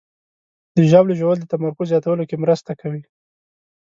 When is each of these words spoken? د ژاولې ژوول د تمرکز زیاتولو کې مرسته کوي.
د 0.75 0.77
ژاولې 0.91 1.13
ژوول 1.19 1.37
د 1.39 1.45
تمرکز 1.53 1.85
زیاتولو 1.91 2.27
کې 2.29 2.41
مرسته 2.43 2.71
کوي. 2.81 3.01